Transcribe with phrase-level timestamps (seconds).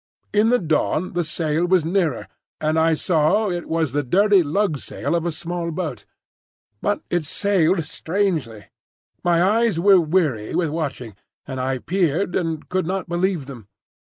[0.33, 2.27] In the dawn the sail was nearer,
[2.59, 6.05] and I saw it was the dirty lug sail of a small boat.
[6.81, 8.65] But it sailed strangely.
[9.23, 11.13] My eyes were weary with watching,
[11.45, 13.67] and I peered and could not believe them.